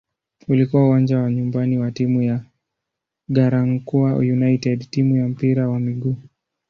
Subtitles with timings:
[0.47, 2.43] Ulikuwa uwanja wa nyumbani wa timu ya
[3.29, 6.15] "Garankuwa United" timu ya mpira wa miguu.